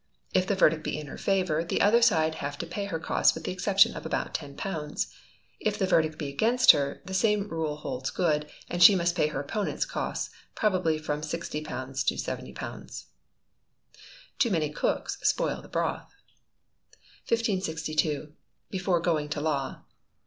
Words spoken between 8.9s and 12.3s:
must pay her opponent's costs probably from £60 to